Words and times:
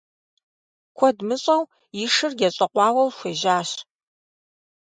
Куэд 0.97 1.17
мыщӏэу 1.27 1.63
и 2.03 2.05
шыр 2.13 2.31
ещӏэкъуауэу 2.47 3.09
хуежьащ. 3.17 3.69